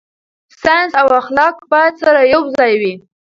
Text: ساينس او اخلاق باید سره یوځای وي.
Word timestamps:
ساينس 0.61 0.93
او 1.01 1.07
اخلاق 1.21 1.55
باید 1.71 1.93
سره 2.03 2.19
یوځای 2.33 2.73
وي. 2.81 2.93